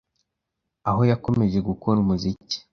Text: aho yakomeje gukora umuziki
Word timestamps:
aho 0.89 1.01
yakomeje 1.11 1.57
gukora 1.69 1.97
umuziki 2.03 2.57